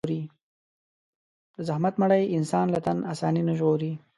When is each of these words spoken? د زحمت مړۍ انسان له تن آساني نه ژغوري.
د 1.55 1.57
زحمت 1.67 1.95
مړۍ 2.01 2.23
انسان 2.37 2.65
له 2.73 2.79
تن 2.85 2.97
آساني 3.13 3.41
نه 3.47 3.53
ژغوري. 3.59 3.91